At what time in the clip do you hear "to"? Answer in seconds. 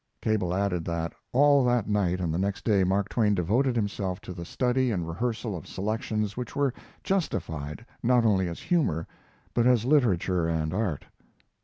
4.21-4.33